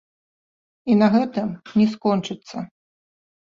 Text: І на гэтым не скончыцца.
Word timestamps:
І 0.93 0.95
на 1.01 1.09
гэтым 1.15 1.47
не 1.83 1.87
скончыцца. 1.93 2.65